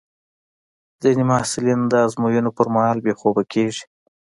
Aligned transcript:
ځینې 1.01 1.23
محصلین 1.31 1.79
د 1.91 1.93
ازموینو 2.05 2.51
پر 2.57 2.67
مهال 2.75 2.97
بې 3.05 3.13
خوبه 3.19 3.43
کېږي. 3.53 3.83